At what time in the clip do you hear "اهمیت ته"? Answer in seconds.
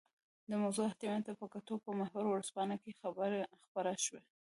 0.87-1.33